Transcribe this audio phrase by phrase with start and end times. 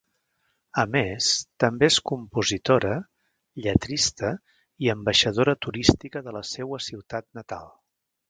[0.83, 1.25] A més,
[1.63, 2.95] també és compositora,
[3.65, 4.33] lletrista
[4.87, 7.71] i ambaixadora turística de la seua ciutat natal.